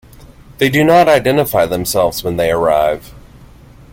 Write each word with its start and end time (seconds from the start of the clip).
They 0.57 0.67
do 0.69 0.83
not 0.83 1.07
identify 1.07 1.67
themselves 1.67 2.23
when 2.23 2.35
they 2.37 2.49
arrive. 2.49 3.13